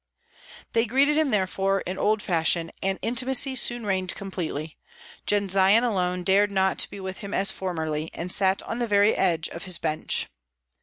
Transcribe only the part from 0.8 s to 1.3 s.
greeted him